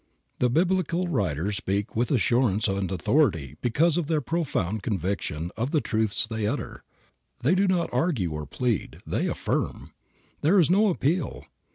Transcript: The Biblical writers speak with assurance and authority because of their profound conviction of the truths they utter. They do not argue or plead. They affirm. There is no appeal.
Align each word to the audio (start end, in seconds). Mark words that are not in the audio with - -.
The 0.39 0.49
Biblical 0.49 1.07
writers 1.09 1.57
speak 1.57 1.95
with 1.95 2.09
assurance 2.09 2.67
and 2.67 2.91
authority 2.91 3.57
because 3.61 3.97
of 3.97 4.07
their 4.07 4.19
profound 4.19 4.81
conviction 4.81 5.51
of 5.55 5.69
the 5.69 5.79
truths 5.79 6.25
they 6.25 6.47
utter. 6.47 6.83
They 7.43 7.53
do 7.53 7.67
not 7.67 7.87
argue 7.93 8.31
or 8.31 8.47
plead. 8.47 9.01
They 9.05 9.27
affirm. 9.27 9.93
There 10.41 10.57
is 10.59 10.71
no 10.71 10.87
appeal. 10.89 11.43